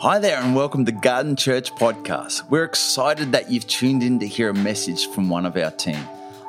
[0.00, 2.48] Hi there, and welcome to Garden Church Podcast.
[2.48, 5.98] We're excited that you've tuned in to hear a message from one of our team.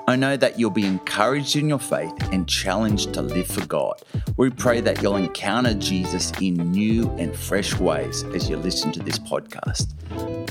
[0.08, 4.04] I know that you'll be encouraged in your faith and challenged to live for God.
[4.38, 9.00] We pray that you'll encounter Jesus in new and fresh ways as you listen to
[9.00, 9.96] this podcast.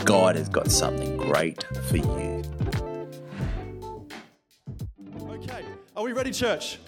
[0.04, 2.42] God has got something great for you.
[5.20, 5.64] Okay,
[5.96, 6.80] are we ready, church?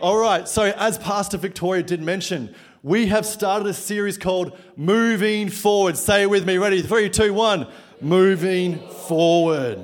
[0.00, 2.54] All right, so as Pastor Victoria did mention,
[2.86, 5.96] we have started a series called Moving Forward.
[5.96, 6.56] Say it with me.
[6.56, 6.82] Ready?
[6.82, 7.66] Three, two, one.
[8.00, 9.80] Moving Forward.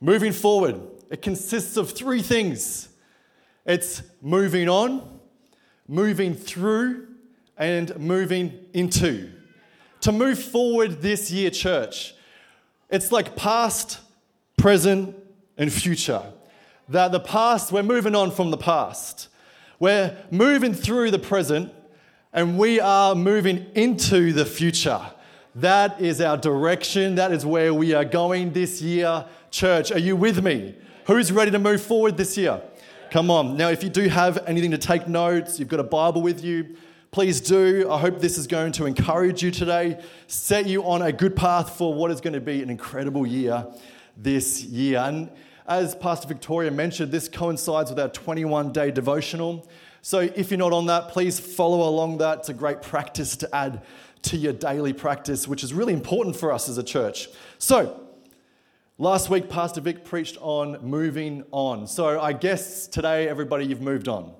[0.00, 0.80] Moving Forward.
[1.10, 2.88] It consists of three things
[3.66, 5.18] it's moving on,
[5.88, 7.08] moving through,
[7.56, 9.32] and moving into.
[10.02, 12.14] To move forward this year, church,
[12.90, 13.98] it's like past,
[14.56, 15.16] present,
[15.58, 16.22] and future.
[16.90, 19.26] That the past, we're moving on from the past.
[19.80, 21.72] We're moving through the present
[22.32, 25.00] and we are moving into the future.
[25.56, 27.16] That is our direction.
[27.16, 29.24] That is where we are going this year.
[29.50, 30.76] Church, are you with me?
[31.06, 32.62] Who's ready to move forward this year?
[33.10, 33.56] Come on.
[33.56, 36.76] Now, if you do have anything to take notes, you've got a Bible with you,
[37.10, 37.90] please do.
[37.90, 41.76] I hope this is going to encourage you today, set you on a good path
[41.76, 43.66] for what is going to be an incredible year
[44.16, 45.00] this year.
[45.00, 45.30] And
[45.66, 49.68] as Pastor Victoria mentioned, this coincides with our 21 day devotional.
[50.02, 52.40] So if you're not on that, please follow along that.
[52.40, 53.82] It's a great practice to add
[54.22, 57.28] to your daily practice, which is really important for us as a church.
[57.58, 58.00] So,
[58.98, 61.86] last week, Pastor Vic preached on moving on.
[61.86, 64.32] So, I guess today, everybody, you've moved on,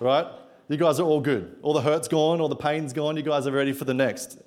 [0.00, 0.26] right?
[0.68, 1.56] You guys are all good.
[1.62, 3.16] All the hurt's gone, all the pain's gone.
[3.16, 4.38] You guys are ready for the next.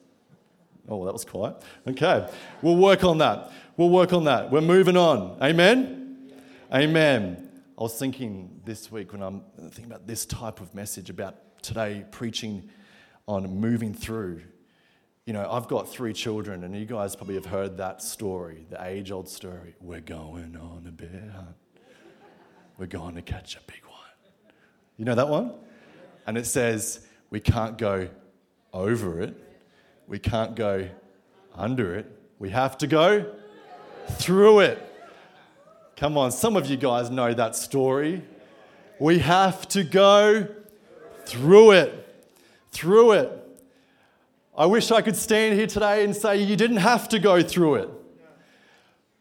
[0.87, 1.55] Oh, that was quiet.
[1.87, 2.29] Okay,
[2.61, 3.51] we'll work on that.
[3.77, 4.51] We'll work on that.
[4.51, 5.37] We're moving on.
[5.41, 6.31] Amen?
[6.73, 7.49] Amen.
[7.75, 12.05] I was thinking this week when I'm thinking about this type of message about today
[12.11, 12.69] preaching
[13.27, 14.41] on moving through.
[15.25, 18.85] You know, I've got three children, and you guys probably have heard that story, the
[18.85, 19.75] age old story.
[19.81, 21.55] We're going on a bear hunt.
[22.78, 24.53] We're going to catch a big one.
[24.97, 25.53] You know that one?
[26.28, 28.07] And it says, we can't go
[28.72, 29.35] over it,
[30.07, 30.90] we can't go
[31.55, 32.05] under it,
[32.38, 33.34] we have to go
[34.09, 34.92] through it.
[35.95, 38.23] Come on, some of you guys know that story.
[38.99, 40.47] We have to go
[41.25, 42.25] through it.
[42.71, 43.39] Through it.
[44.57, 47.75] I wish I could stand here today and say you didn't have to go through
[47.75, 47.89] it.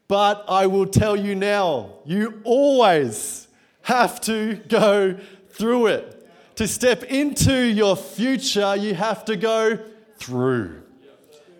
[0.07, 3.47] But I will tell you now, you always
[3.83, 5.17] have to go
[5.49, 6.55] through it.
[6.57, 9.79] To step into your future, you have to go
[10.17, 10.82] through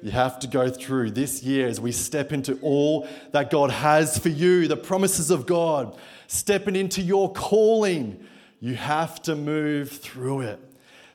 [0.03, 4.18] you have to go through this year as we step into all that God has
[4.18, 5.97] for you, the promises of God,
[6.28, 8.22] stepping into your calling.
[8.59, 10.59] You have to move through it.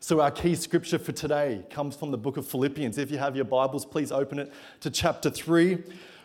[0.00, 2.97] So, our key scripture for today comes from the book of Philippians.
[2.97, 4.50] If you have your Bibles, please open it
[4.81, 5.82] to chapter 3.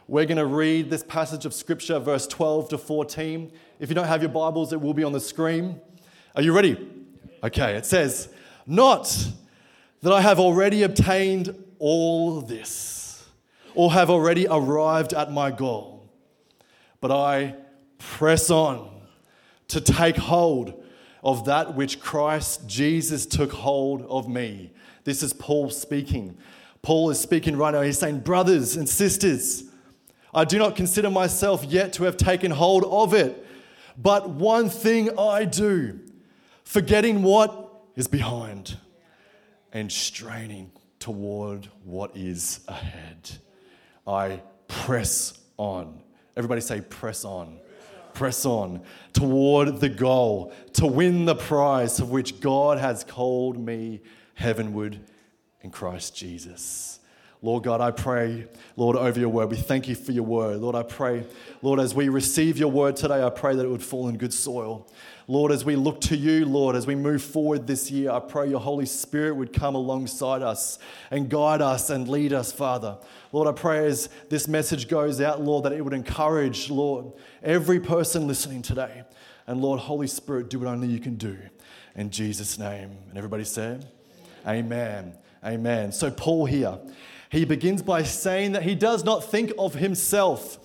[0.07, 3.52] We're going to read this passage of scripture, verse 12 to 14.
[3.81, 5.81] If you don't have your Bibles, it will be on the screen.
[6.34, 6.78] Are you ready?
[7.44, 8.29] Okay, it says,
[8.66, 9.28] Not
[10.02, 11.53] that I have already obtained
[11.86, 13.28] all this
[13.76, 16.10] or have already arrived at my goal,
[17.02, 17.58] but I
[17.98, 18.90] press on
[19.68, 20.82] to take hold
[21.26, 24.72] of that which Christ Jesus took hold of me.
[25.04, 26.38] This is Paul speaking.
[26.84, 27.82] Paul is speaking right now.
[27.82, 29.66] He's saying, Brothers and sisters,
[30.34, 33.46] I do not consider myself yet to have taken hold of it,
[33.98, 36.00] but one thing I do,
[36.64, 38.78] forgetting what is behind
[39.74, 40.72] and straining
[41.03, 43.30] toward what is ahead.
[44.08, 46.02] I press on.
[46.38, 47.59] Everybody say, press on.
[48.14, 54.00] Press on toward the goal to win the prize of which God has called me
[54.36, 54.97] heavenward
[55.59, 57.02] in Christ Jesus.
[57.44, 59.52] Lord God, I pray, Lord, over your word.
[59.52, 60.62] We thank you for your word.
[60.62, 61.26] Lord, I pray,
[61.62, 64.34] Lord, as we receive your word today, I pray that it would fall in good
[64.34, 64.90] soil.
[65.28, 68.50] Lord, as we look to you, Lord, as we move forward this year, I pray
[68.50, 70.80] your Holy Spirit would come alongside us
[71.12, 72.97] and guide us and lead us, Father.
[73.34, 77.82] Lord, I pray as this message goes out, Lord, that it would encourage, Lord, every
[77.82, 79.03] person listening today.
[79.47, 81.38] And Lord, Holy Spirit, do what only you can do.
[81.94, 82.91] In Jesus' name.
[83.09, 83.85] And everybody said,
[84.47, 85.14] Amen.
[85.44, 85.91] Amen.
[85.91, 86.79] So, Paul here
[87.34, 90.59] he begins by saying that he does not think of himself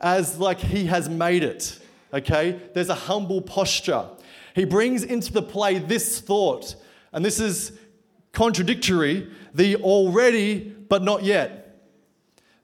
[0.00, 1.78] as like he has made it.
[2.14, 2.58] Okay?
[2.72, 4.06] There's a humble posture.
[4.54, 6.76] He brings into the play this thought,
[7.12, 7.72] and this is
[8.32, 11.78] contradictory the already but not yet.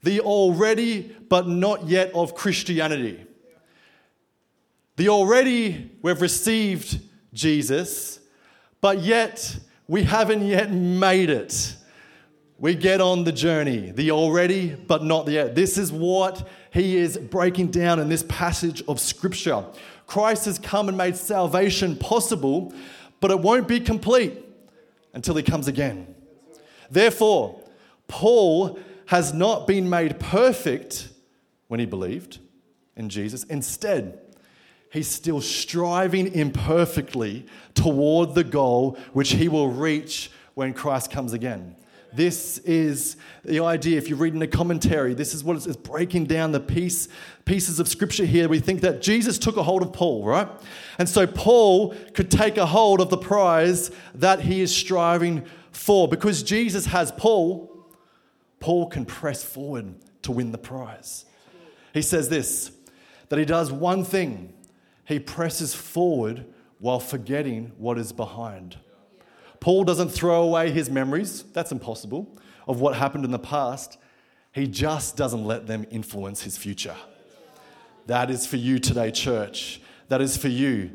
[0.01, 3.23] The already but not yet of Christianity.
[4.95, 6.99] The already we've received
[7.31, 8.21] Jesus,
[8.81, 9.55] but yet
[9.87, 11.75] we haven't yet made it.
[12.59, 15.55] We get on the journey, the already but not the yet.
[15.55, 19.63] This is what he is breaking down in this passage of scripture.
[20.07, 22.73] Christ has come and made salvation possible,
[23.21, 24.37] but it won't be complete
[25.13, 26.13] until he comes again.
[26.91, 27.61] Therefore,
[28.07, 31.09] Paul has not been made perfect
[31.67, 32.39] when he believed
[32.95, 33.43] in Jesus.
[33.45, 34.19] Instead,
[34.91, 41.75] he's still striving imperfectly toward the goal which he will reach when Christ comes again.
[42.11, 43.97] This is the idea.
[43.97, 47.07] If you read in the commentary, this is what it's breaking down the piece,
[47.45, 48.49] pieces of scripture here.
[48.49, 50.47] We think that Jesus took a hold of Paul, right?
[50.97, 56.07] And so Paul could take a hold of the prize that he is striving for.
[56.07, 57.87] Because Jesus has Paul,
[58.59, 61.25] Paul can press forward to win the prize.
[61.93, 62.71] He says this
[63.29, 64.53] that he does one thing
[65.05, 66.45] he presses forward
[66.79, 68.77] while forgetting what is behind.
[69.59, 73.97] Paul doesn't throw away his memories, that's impossible, of what happened in the past.
[74.51, 76.95] He just doesn't let them influence his future.
[78.07, 79.81] That is for you today, church.
[80.07, 80.91] That is for you.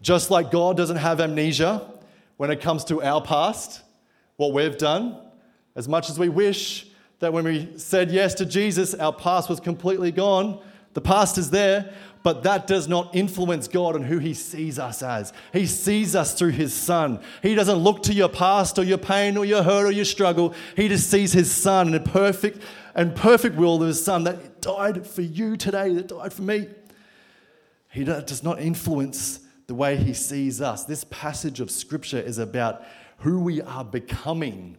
[0.00, 1.88] Just like God doesn't have amnesia
[2.36, 3.82] when it comes to our past,
[4.36, 5.20] what we've done,
[5.76, 6.86] as much as we wish
[7.18, 10.60] that when we said yes to Jesus, our past was completely gone,
[10.98, 15.02] the past is there but that does not influence God and who He sees us
[15.02, 15.32] as.
[15.52, 17.20] He sees us through His Son.
[17.40, 20.52] He doesn't look to your past or your pain or your hurt or your struggle.
[20.76, 22.62] He just sees His Son and a perfect
[22.94, 26.68] and perfect will of His Son that died for you today, that died for me.
[27.90, 30.84] He does not influence the way He sees us.
[30.84, 32.84] This passage of Scripture is about
[33.18, 34.76] who we are becoming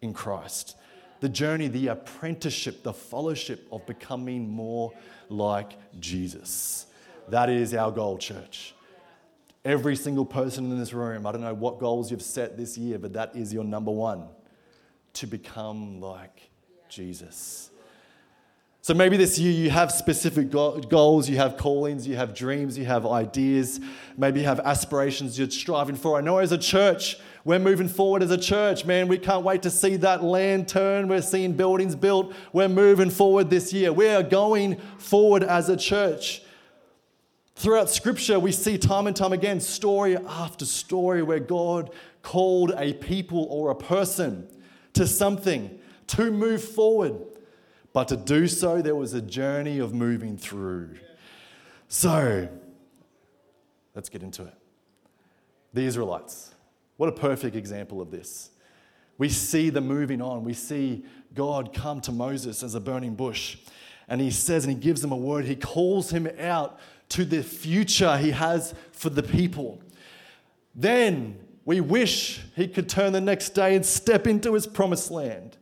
[0.00, 0.76] in Christ.
[1.20, 4.92] The journey, the apprenticeship, the fellowship of becoming more
[5.28, 6.86] like Jesus.
[7.28, 8.74] That is our goal, church.
[9.64, 12.98] Every single person in this room, I don't know what goals you've set this year,
[12.98, 14.28] but that is your number one
[15.14, 16.50] to become like
[16.88, 17.70] Jesus.
[18.88, 22.86] So maybe this year you have specific goals, you have callings, you have dreams, you
[22.86, 23.80] have ideas,
[24.16, 26.16] maybe you have aspirations you're striving for.
[26.16, 29.06] I know as a church, we're moving forward as a church, man.
[29.06, 31.06] We can't wait to see that land turn.
[31.06, 32.32] We're seeing buildings built.
[32.54, 33.92] We're moving forward this year.
[33.92, 36.40] We are going forward as a church.
[37.56, 41.90] Throughout scripture, we see time and time again, story after story, where God
[42.22, 44.48] called a people or a person
[44.94, 47.18] to something to move forward.
[47.92, 50.96] But to do so, there was a journey of moving through.
[51.88, 52.48] So,
[53.94, 54.54] let's get into it.
[55.72, 56.54] The Israelites.
[56.96, 58.50] What a perfect example of this.
[59.18, 60.44] We see the moving on.
[60.44, 61.04] We see
[61.34, 63.58] God come to Moses as a burning bush.
[64.08, 65.44] And he says, and he gives him a word.
[65.44, 66.78] He calls him out
[67.10, 69.80] to the future he has for the people.
[70.74, 75.57] Then we wish he could turn the next day and step into his promised land.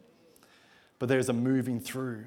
[0.98, 2.26] But there's a moving through.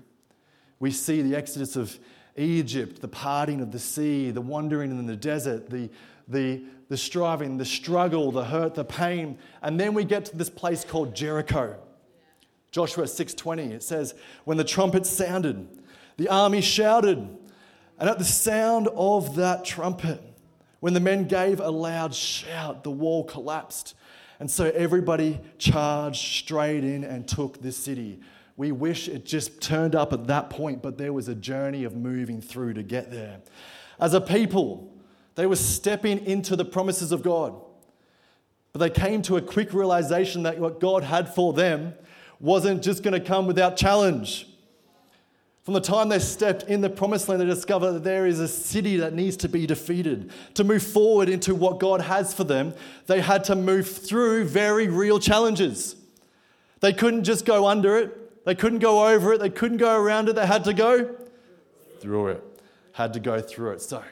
[0.79, 1.97] We see the exodus of
[2.37, 5.89] Egypt, the parting of the sea, the wandering in the desert, the,
[6.27, 9.37] the, the striving, the struggle, the hurt, the pain.
[9.61, 11.77] And then we get to this place called Jericho.
[12.71, 14.13] Joshua 6:20 it says
[14.45, 15.67] when the trumpet sounded
[16.17, 17.17] the army shouted
[17.97, 20.21] and at the sound of that trumpet
[20.79, 23.95] when the men gave a loud shout the wall collapsed
[24.39, 28.19] and so everybody charged straight in and took the city
[28.59, 31.95] we wish it just turned up at that point but there was a journey of
[31.95, 33.39] moving through to get there
[33.99, 34.93] as a people
[35.39, 37.55] they were stepping into the promises of God.
[38.73, 41.93] But they came to a quick realization that what God had for them
[42.41, 44.47] wasn't just going to come without challenge.
[45.63, 48.49] From the time they stepped in the promised land, they discovered that there is a
[48.49, 50.29] city that needs to be defeated.
[50.55, 52.73] To move forward into what God has for them,
[53.07, 55.95] they had to move through very real challenges.
[56.81, 60.27] They couldn't just go under it, they couldn't go over it, they couldn't go around
[60.27, 61.15] it, they had to go
[61.99, 62.43] through it.
[62.93, 63.81] Had to go through it.
[63.83, 64.03] So,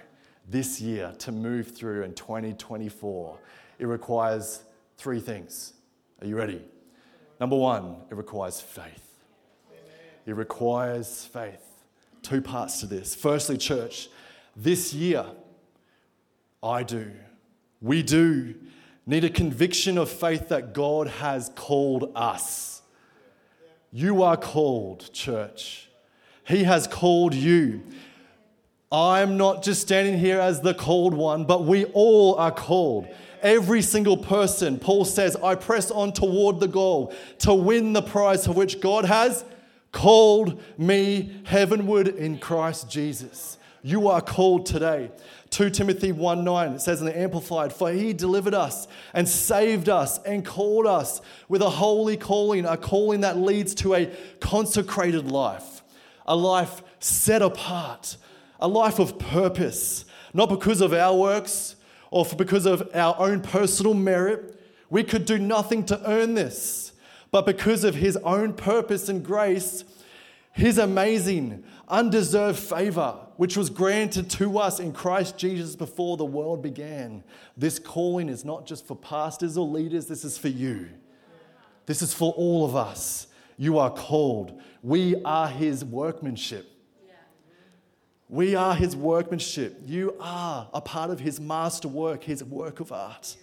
[0.48, 3.40] this year to move through in 2024,
[3.80, 4.62] it requires
[4.96, 5.74] three things.
[6.22, 6.62] Are you ready?
[7.40, 9.10] Number one, it requires faith.
[10.28, 11.66] It requires faith.
[12.22, 13.16] Two parts to this.
[13.16, 14.08] Firstly, church,
[14.56, 15.26] this year,
[16.62, 17.12] I do,
[17.82, 18.54] we do
[19.08, 22.77] need a conviction of faith that God has called us.
[23.98, 25.90] You are called, church.
[26.48, 27.82] He has called you.
[28.92, 33.08] I'm not just standing here as the called one, but we all are called.
[33.42, 38.46] Every single person, Paul says, I press on toward the goal to win the prize
[38.46, 39.44] for which God has
[39.92, 43.57] called me heavenward in Christ Jesus.
[43.88, 45.12] You are called today.
[45.50, 49.88] 2 Timothy 1 9, it says in the Amplified, For he delivered us and saved
[49.88, 55.32] us and called us with a holy calling, a calling that leads to a consecrated
[55.32, 55.84] life,
[56.26, 58.18] a life set apart,
[58.60, 60.04] a life of purpose,
[60.34, 61.78] not because of our works
[62.12, 64.62] or because of our own personal merit.
[64.90, 66.92] We could do nothing to earn this,
[67.32, 69.86] but because of his own purpose and grace,
[70.58, 76.62] his amazing, undeserved favor, which was granted to us in Christ Jesus before the world
[76.62, 77.24] began.
[77.56, 80.90] This calling is not just for pastors or leaders, this is for you.
[81.86, 83.28] This is for all of us.
[83.58, 84.62] You are called.
[84.84, 86.72] We are his workmanship.
[88.30, 89.80] We are his workmanship.
[89.86, 93.38] You are a part of his master work, his work of art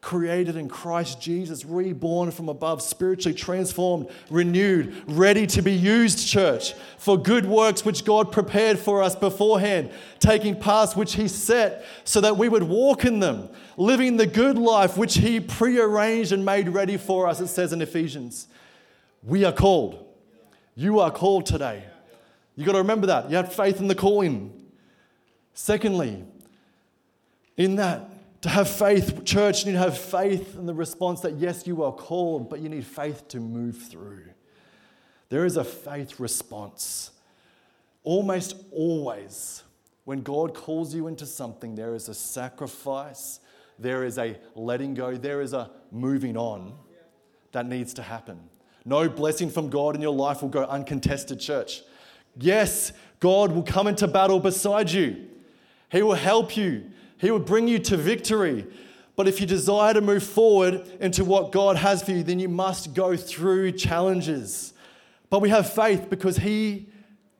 [0.00, 6.74] created in Christ Jesus, reborn from above, spiritually transformed, renewed, ready to be used, church,
[6.98, 9.90] for good works which God prepared for us beforehand,
[10.20, 14.56] taking paths which He set so that we would walk in them, living the good
[14.56, 18.46] life which He prearranged and made ready for us, it says in Ephesians.
[19.24, 20.06] We are called.
[20.76, 21.82] You are called today.
[22.54, 23.30] You got to remember that.
[23.30, 24.52] You have faith in the calling.
[25.54, 26.24] Secondly,
[27.56, 28.08] in that,
[28.42, 31.82] to have faith, church, you need to have faith in the response that yes, you
[31.82, 34.24] are called, but you need faith to move through.
[35.28, 37.10] There is a faith response.
[38.04, 39.62] Almost always,
[40.04, 43.40] when God calls you into something, there is a sacrifice,
[43.78, 46.74] there is a letting go, there is a moving on
[47.52, 48.38] that needs to happen.
[48.84, 51.82] No blessing from God in your life will go uncontested, church.
[52.38, 55.26] Yes, God will come into battle beside you,
[55.90, 56.84] He will help you.
[57.18, 58.66] He will bring you to victory.
[59.16, 62.48] But if you desire to move forward into what God has for you, then you
[62.48, 64.72] must go through challenges.
[65.28, 66.88] But we have faith because He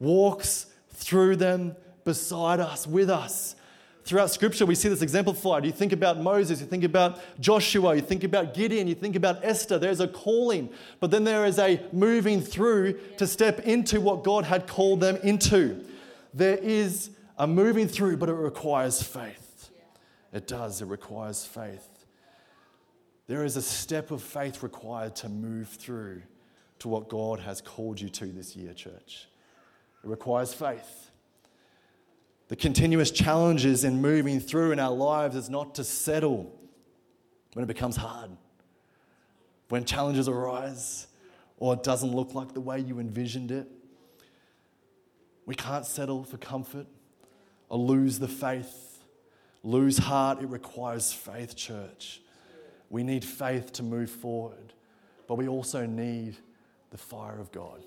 [0.00, 3.54] walks through them beside us, with us.
[4.04, 5.66] Throughout Scripture, we see this exemplified.
[5.66, 9.44] You think about Moses, you think about Joshua, you think about Gideon, you think about
[9.44, 9.78] Esther.
[9.78, 14.44] There's a calling, but then there is a moving through to step into what God
[14.44, 15.84] had called them into.
[16.32, 19.47] There is a moving through, but it requires faith.
[20.32, 21.88] It does, it requires faith.
[23.26, 26.22] There is a step of faith required to move through
[26.80, 29.28] to what God has called you to this year, church.
[30.02, 31.10] It requires faith.
[32.48, 36.54] The continuous challenges in moving through in our lives is not to settle
[37.52, 38.30] when it becomes hard,
[39.68, 41.06] when challenges arise
[41.58, 43.68] or it doesn't look like the way you envisioned it.
[45.44, 46.86] We can't settle for comfort
[47.68, 48.97] or lose the faith
[49.68, 50.40] lose heart.
[50.42, 52.20] It requires faith, church.
[52.90, 54.72] We need faith to move forward,
[55.26, 56.36] but we also need
[56.90, 57.82] the fire of God.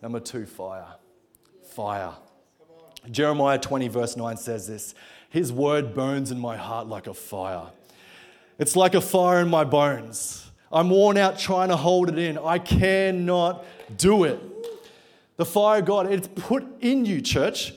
[0.00, 0.96] Number two, fire.
[1.62, 2.14] Fire.
[3.10, 4.94] Jeremiah 20, verse 9 says this
[5.28, 7.66] His word burns in my heart like a fire.
[8.58, 10.50] It's like a fire in my bones.
[10.70, 12.38] I'm worn out trying to hold it in.
[12.38, 13.64] I cannot
[13.98, 14.40] do it.
[15.36, 17.74] The fire of God, it's put in you, church.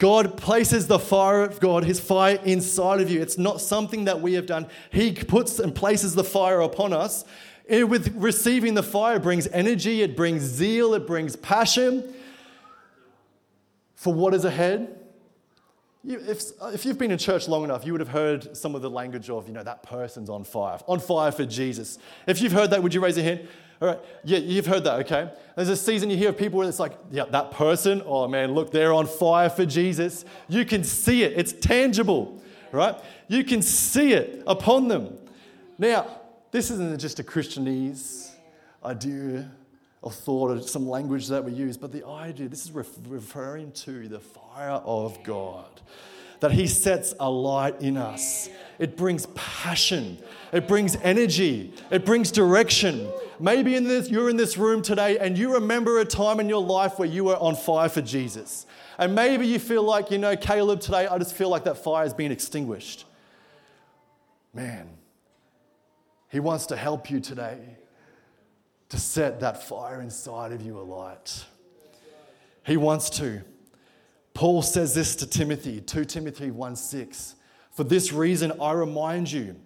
[0.00, 3.20] God places the fire of God, His fire inside of you.
[3.20, 4.66] It's not something that we have done.
[4.90, 7.26] He puts and places the fire upon us.
[7.68, 12.14] And with receiving the fire brings energy, it brings zeal, it brings passion
[13.94, 14.98] for what is ahead.
[16.02, 18.88] if, if you've been in church long enough, you would have heard some of the
[18.88, 21.98] language of, you know, that person's on fire, on fire for Jesus.
[22.26, 23.46] If you've heard that, would you raise your hand?
[23.80, 25.32] All right, yeah, you've heard that, okay?
[25.56, 28.52] There's a season you hear of people where it's like, yeah, that person, oh man,
[28.52, 30.26] look, they're on fire for Jesus.
[30.48, 32.94] You can see it, it's tangible, right?
[33.28, 35.16] You can see it upon them.
[35.78, 36.20] Now,
[36.50, 38.32] this isn't just a Christianese
[38.84, 39.50] idea
[40.02, 44.08] or thought or some language that we use, but the idea, this is referring to
[44.08, 45.80] the fire of God
[46.40, 48.48] that He sets a light in us.
[48.78, 50.18] It brings passion,
[50.52, 53.10] it brings energy, it brings direction.
[53.40, 56.62] Maybe in this, you're in this room today and you remember a time in your
[56.62, 58.66] life where you were on fire for Jesus.
[58.98, 62.04] And maybe you feel like, you know, Caleb, today I just feel like that fire
[62.04, 63.06] has been extinguished.
[64.52, 64.90] Man,
[66.28, 67.58] He wants to help you today
[68.90, 71.46] to set that fire inside of you alight.
[72.66, 73.42] He wants to.
[74.34, 77.36] Paul says this to Timothy, 2 Timothy 1 6.
[77.70, 79.56] For this reason, I remind you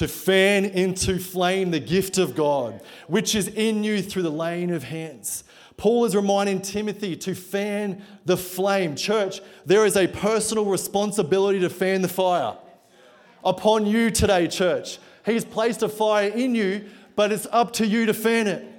[0.00, 4.70] to fan into flame the gift of God, which is in you through the laying
[4.70, 5.44] of hands.
[5.76, 8.96] Paul is reminding Timothy to fan the flame.
[8.96, 12.56] Church, there is a personal responsibility to fan the fire
[13.44, 14.98] upon you today, church.
[15.26, 18.69] He's placed a fire in you, but it's up to you to fan it.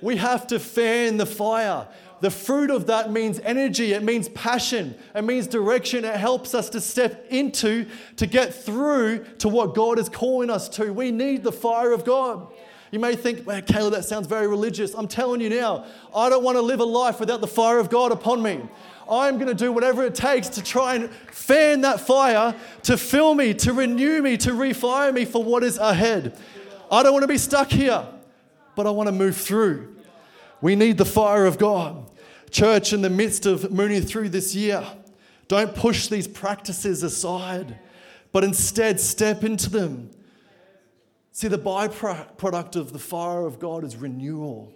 [0.00, 1.86] We have to fan the fire.
[2.20, 6.04] The fruit of that means energy, it means passion, it means direction.
[6.04, 7.86] It helps us to step into,
[8.16, 10.92] to get through to what God is calling us to.
[10.92, 12.48] We need the fire of God.
[12.90, 14.94] You may think, well, Caleb, that sounds very religious.
[14.94, 17.90] I'm telling you now, I don't want to live a life without the fire of
[17.90, 18.62] God upon me.
[19.10, 23.34] I'm going to do whatever it takes to try and fan that fire, to fill
[23.34, 26.36] me, to renew me, to refire me for what is ahead.
[26.90, 28.06] I don't want to be stuck here,
[28.78, 29.96] but I want to move through.
[30.60, 32.08] We need the fire of God.
[32.52, 34.86] Church, in the midst of moving through this year,
[35.48, 37.80] don't push these practices aside,
[38.30, 40.12] but instead step into them.
[41.32, 44.72] See, the byproduct of the fire of God is renewal,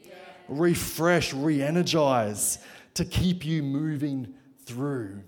[0.49, 2.59] refresh, re energize
[2.95, 5.23] to keep you moving through.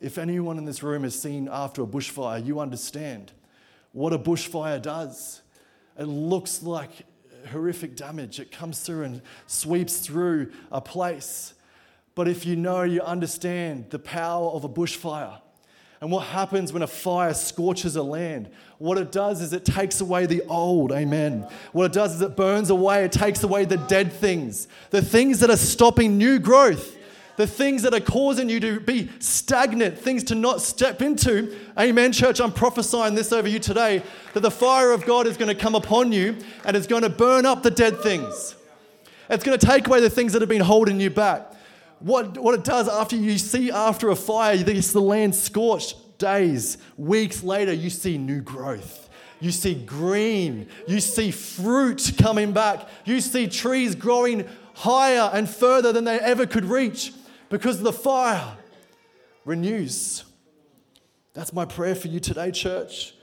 [0.00, 3.30] If anyone in this room has seen after a bushfire, you understand
[3.92, 5.42] what a bushfire does.
[5.96, 7.06] It looks like
[7.46, 8.40] horrific damage.
[8.40, 11.54] It comes through and sweeps through a place.
[12.14, 15.40] But if you know, you understand the power of a bushfire
[16.00, 18.50] and what happens when a fire scorches a land.
[18.78, 21.48] What it does is it takes away the old, amen.
[21.72, 25.40] What it does is it burns away, it takes away the dead things, the things
[25.40, 26.96] that are stopping new growth
[27.36, 31.56] the things that are causing you to be stagnant, things to not step into.
[31.78, 32.40] Amen, church.
[32.40, 34.02] I'm prophesying this over you today
[34.34, 37.08] that the fire of God is going to come upon you and it's going to
[37.08, 38.54] burn up the dead things.
[39.28, 41.52] It's going to take away the things that have been holding you back.
[41.98, 46.78] What, what it does after you see after a fire, this the land scorched days,
[46.96, 49.08] weeks later, you see new growth.
[49.40, 50.68] You see green.
[50.86, 52.88] You see fruit coming back.
[53.04, 57.12] You see trees growing higher and further than they ever could reach
[57.54, 58.56] because the fire
[59.44, 60.24] renews.
[61.34, 63.14] That's my prayer for you today, church.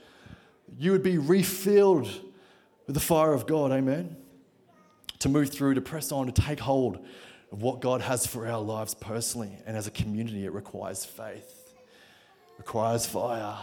[0.78, 2.06] You would be refilled
[2.86, 4.16] with the fire of God, amen.
[5.18, 7.04] To move through, to press on, to take hold
[7.52, 10.46] of what God has for our lives personally and as a community.
[10.46, 13.58] It requires faith, it requires fire,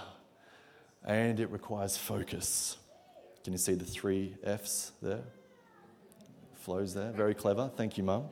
[1.04, 2.78] and it requires focus.
[3.44, 5.24] Can you see the three F's there?
[6.58, 7.12] Flows there.
[7.12, 7.72] Very clever.
[7.76, 8.26] Thank you, Mum.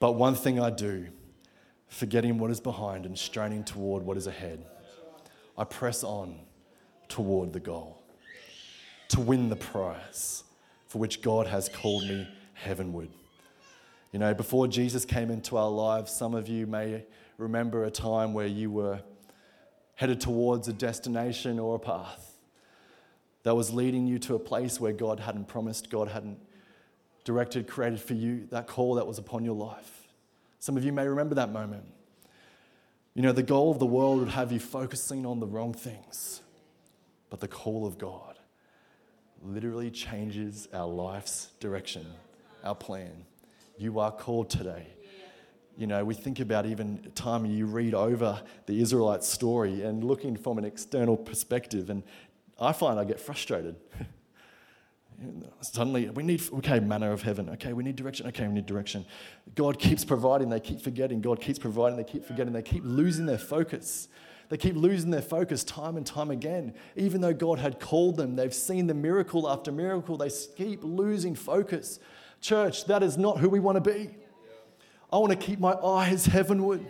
[0.00, 1.08] But one thing I do,
[1.88, 4.64] forgetting what is behind and straining toward what is ahead,
[5.56, 6.38] I press on
[7.08, 8.02] toward the goal
[9.08, 10.44] to win the prize
[10.86, 13.08] for which God has called me heavenward.
[14.12, 17.04] You know, before Jesus came into our lives, some of you may
[17.36, 19.00] remember a time where you were
[19.96, 22.36] headed towards a destination or a path
[23.42, 26.38] that was leading you to a place where God hadn't promised, God hadn't
[27.28, 30.08] directed, created for you, that call that was upon your life.
[30.60, 31.84] Some of you may remember that moment.
[33.12, 36.40] You know, the goal of the world would have you focusing on the wrong things,
[37.28, 38.38] but the call of God
[39.42, 42.06] literally changes our life's direction,
[42.64, 43.26] our plan.
[43.76, 44.86] You are called today.
[45.76, 50.34] You know, we think about even time you read over the Israelite story and looking
[50.34, 52.02] from an external perspective, and
[52.58, 53.76] I find I get frustrated.
[55.60, 57.48] Suddenly, we need, okay, manna of heaven.
[57.50, 58.26] Okay, we need direction.
[58.28, 59.04] Okay, we need direction.
[59.54, 61.20] God keeps providing, they keep forgetting.
[61.20, 62.52] God keeps providing, they keep forgetting.
[62.52, 64.08] They keep losing their focus.
[64.48, 66.72] They keep losing their focus time and time again.
[66.96, 71.34] Even though God had called them, they've seen the miracle after miracle, they keep losing
[71.34, 71.98] focus.
[72.40, 74.10] Church, that is not who we want to be.
[75.12, 76.86] I want to keep my eyes heavenward.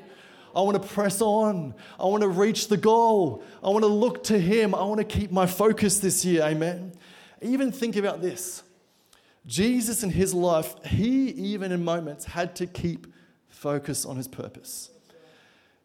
[0.54, 1.74] I want to press on.
[1.98, 3.42] I want to reach the goal.
[3.62, 4.74] I want to look to Him.
[4.74, 6.42] I want to keep my focus this year.
[6.42, 6.92] Amen.
[7.40, 8.62] Even think about this
[9.46, 13.06] Jesus in his life, he even in moments had to keep
[13.48, 14.90] focus on his purpose.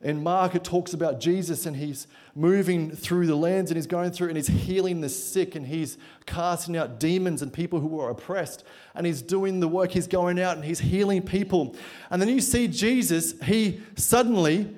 [0.02, 4.12] In Mark, it talks about Jesus and he's moving through the lands and he's going
[4.12, 8.10] through and he's healing the sick and he's casting out demons and people who are
[8.10, 9.92] oppressed and he's doing the work.
[9.92, 11.74] He's going out and he's healing people.
[12.10, 14.76] And then you see Jesus, he suddenly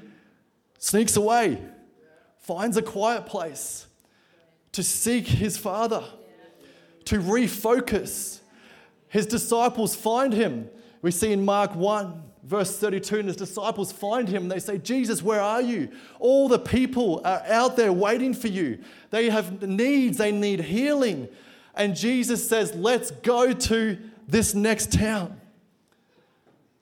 [0.77, 1.59] sneaks away,
[2.37, 3.87] finds a quiet place
[4.73, 6.03] to seek his Father
[7.05, 8.39] to refocus.
[9.09, 10.69] His disciples find him.
[11.01, 14.47] We see in Mark 1, verse 32, and his disciples find him.
[14.47, 15.89] They say, Jesus, where are you?
[16.19, 18.79] All the people are out there waiting for you.
[19.11, 21.27] They have needs, they need healing.
[21.75, 25.39] And Jesus says, Let's go to this next town.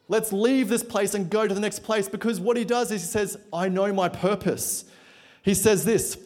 [0.07, 3.01] Let's leave this place and go to the next place because what he does is
[3.01, 4.85] he says, I know my purpose.
[5.41, 6.17] He says this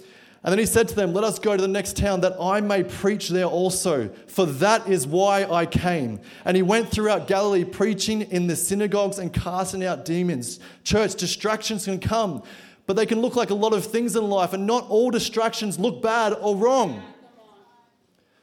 [0.44, 2.62] and then he said to them, Let us go to the next town that I
[2.62, 6.20] may preach there also, for that is why I came.
[6.46, 10.60] And he went throughout Galilee preaching in the synagogues and casting out demons.
[10.84, 12.44] Church, distractions can come,
[12.86, 15.80] but they can look like a lot of things in life, and not all distractions
[15.80, 17.04] look bad or wrong.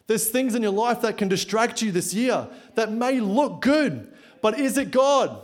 [0.07, 4.13] There's things in your life that can distract you this year that may look good,
[4.43, 5.41] but is it God?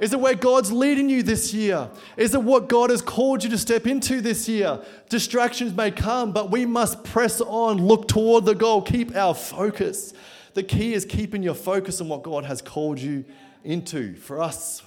[0.00, 1.90] Is it where God's leading you this year?
[2.16, 4.80] Is it what God has called you to step into this year?
[5.10, 10.14] Distractions may come, but we must press on, look toward the goal, keep our focus.
[10.54, 13.26] The key is keeping your focus on what God has called you
[13.62, 14.16] into.
[14.16, 14.82] For us,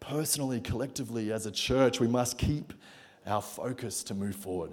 [0.00, 2.72] personally, collectively, as a church, we must keep
[3.26, 4.70] our focus to move forward.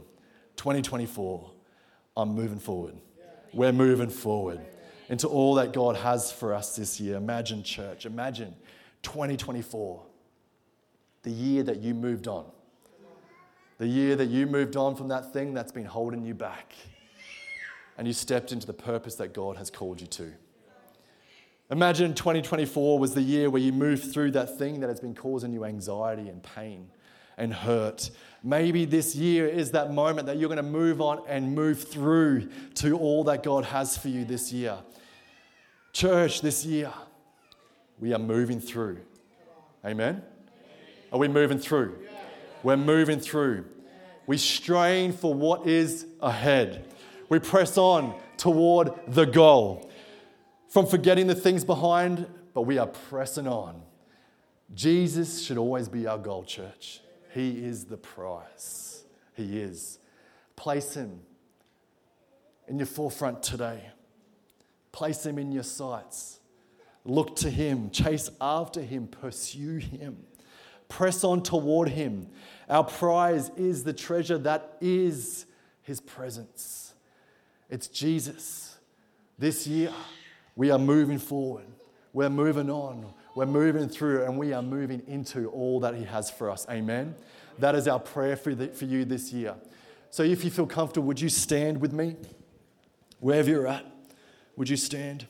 [0.55, 1.51] 2024,
[2.15, 2.95] I'm moving forward.
[3.53, 4.61] We're moving forward
[5.09, 7.17] into all that God has for us this year.
[7.17, 8.55] Imagine, church, imagine
[9.05, 10.01] 2024,
[11.23, 12.45] the year that you moved on.
[13.77, 16.73] The year that you moved on from that thing that's been holding you back
[17.97, 20.33] and you stepped into the purpose that God has called you to.
[21.71, 25.51] Imagine 2024 was the year where you moved through that thing that has been causing
[25.53, 26.89] you anxiety and pain
[27.37, 28.11] and hurt.
[28.43, 32.49] Maybe this year is that moment that you're going to move on and move through
[32.75, 34.77] to all that God has for you this year.
[35.91, 36.91] Church, this year,
[37.99, 38.99] we are moving through.
[39.85, 40.21] Amen?
[41.11, 41.99] Are we moving through?
[42.63, 43.65] We're moving through.
[44.27, 46.91] We strain for what is ahead.
[47.29, 49.89] We press on toward the goal.
[50.67, 53.81] From forgetting the things behind, but we are pressing on.
[54.73, 57.01] Jesus should always be our goal, church.
[57.33, 59.03] He is the prize.
[59.35, 59.99] He is.
[60.55, 61.19] Place him
[62.67, 63.89] in your forefront today.
[64.91, 66.39] Place him in your sights.
[67.05, 70.17] Look to him, chase after him, pursue him,
[70.89, 72.27] press on toward him.
[72.67, 75.45] Our prize is the treasure that is
[75.83, 76.93] his presence.
[77.69, 78.77] It's Jesus.
[79.37, 79.91] This year,
[80.55, 81.65] we are moving forward.
[82.13, 83.13] We're moving on.
[83.35, 86.65] We're moving through and we are moving into all that He has for us.
[86.69, 87.13] Amen.
[87.59, 89.55] That is our prayer for, the, for you this year.
[90.09, 92.15] So if you feel comfortable, would you stand with me?
[93.19, 93.85] Wherever you're at,
[94.55, 95.27] would you stand?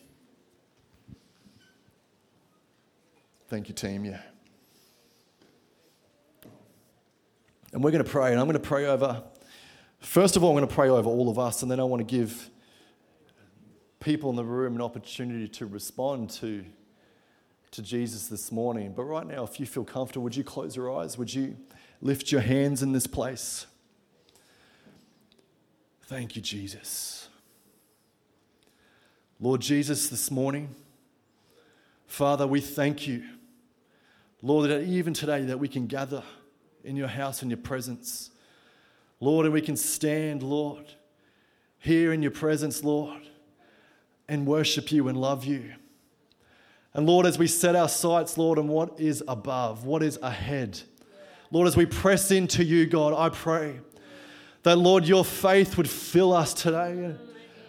[3.48, 4.04] Thank you, team.
[4.04, 4.20] Yeah.
[7.72, 9.22] And we're going to pray, and I'm going to pray over,
[10.00, 12.00] first of all, I'm going to pray over all of us, and then I want
[12.00, 12.50] to give
[14.00, 16.64] people in the room an opportunity to respond to,
[17.70, 18.92] to Jesus this morning.
[18.96, 21.16] But right now, if you feel comfortable, would you close your eyes?
[21.16, 21.56] Would you
[22.00, 23.66] lift your hands in this place?
[26.06, 27.28] Thank you, Jesus.
[29.38, 30.74] Lord Jesus, this morning,
[32.06, 33.22] Father, we thank you.
[34.42, 36.22] Lord, that even today that we can gather
[36.84, 38.30] in your house in your presence.
[39.18, 40.84] Lord, and we can stand, Lord,
[41.78, 43.26] here in your presence, Lord
[44.28, 45.72] and worship you and love you.
[46.94, 50.80] And Lord, as we set our sights, Lord, on what is above, what is ahead,
[51.50, 53.78] Lord, as we press into you, God, I pray
[54.64, 57.14] that, Lord, your faith would fill us today.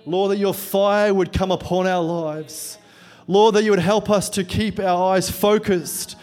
[0.05, 2.79] Lord, that your fire would come upon our lives.
[3.27, 6.15] Lord, that you would help us to keep our eyes focused,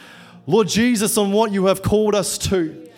[0.47, 2.89] Lord Jesus, on what you have called us to.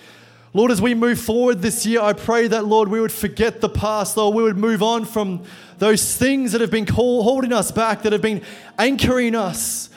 [0.52, 3.68] Lord, as we move forward this year, I pray that, Lord, we would forget the
[3.68, 5.44] past, Lord, we would move on from
[5.78, 8.42] those things that have been holding us back, that have been
[8.78, 9.90] anchoring us.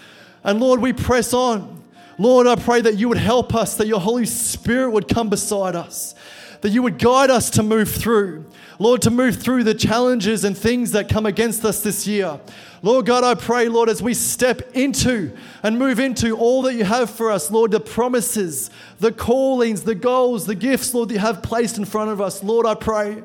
[0.43, 1.81] And Lord, we press on.
[2.17, 5.75] Lord, I pray that you would help us, that your Holy Spirit would come beside
[5.75, 6.13] us,
[6.61, 8.45] that you would guide us to move through.
[8.79, 12.39] Lord, to move through the challenges and things that come against us this year.
[12.81, 16.85] Lord God, I pray, Lord, as we step into and move into all that you
[16.85, 18.69] have for us, Lord, the promises,
[18.99, 22.41] the callings, the goals, the gifts, Lord, that you have placed in front of us.
[22.41, 23.21] Lord, I pray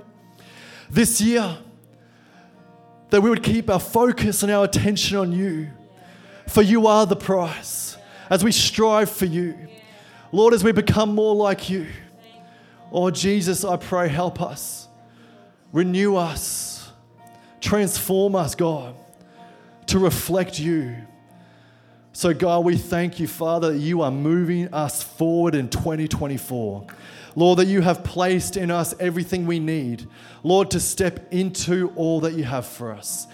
[0.91, 1.57] this year
[3.11, 5.71] that we would keep our focus and our attention on you,
[6.49, 7.97] for you are the prize
[8.29, 9.57] as we strive for you.
[10.33, 11.87] Lord, as we become more like you.
[12.97, 14.87] Oh, Jesus, I pray, help us,
[15.73, 16.93] renew us,
[17.61, 18.95] transform us, God,
[19.87, 20.95] to reflect you.
[22.13, 26.87] So, God, we thank you, Father, that you are moving us forward in 2024.
[27.35, 30.07] Lord, that you have placed in us everything we need,
[30.45, 33.27] Lord, to step into all that you have for us.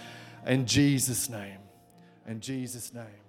[0.47, 1.59] In Jesus' name.
[2.27, 3.20] In Jesus' name.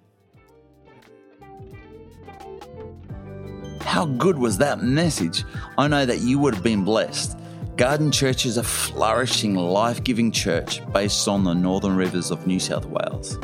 [3.83, 5.43] How good was that message?
[5.77, 7.37] I know that you would have been blessed.
[7.75, 12.59] Garden Church is a flourishing, life giving church based on the northern rivers of New
[12.59, 13.37] South Wales.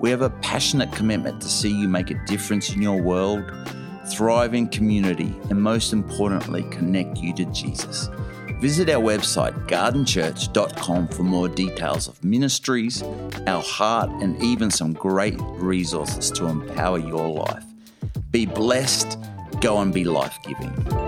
[0.00, 3.44] We have a passionate commitment to see you make a difference in your world
[4.06, 8.08] thrive in community, and most importantly, connect you to Jesus.
[8.60, 13.02] Visit our website, gardenchurch.com, for more details of ministries,
[13.46, 17.64] our heart, and even some great resources to empower your life.
[18.30, 19.18] Be blessed,
[19.62, 21.01] go and be life giving.